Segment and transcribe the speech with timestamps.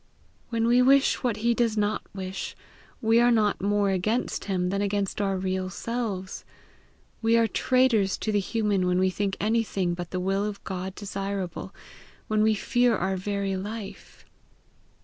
[0.49, 2.55] When we wish what he does not wish,
[3.03, 6.43] we are not more against him than against our real selves.
[7.21, 10.95] We are traitors to the human when we think anything but the will of God
[10.95, 11.71] desirable,
[12.27, 14.25] when we fear our very life."